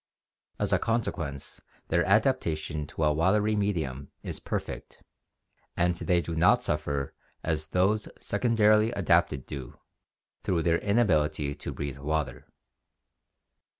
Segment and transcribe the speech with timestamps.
[0.57, 5.03] As a consequence their adaptation to a watery medium is perfect
[5.77, 9.79] and they do not suffer as those secondarily adapted do
[10.43, 12.47] through their inability to breathe water.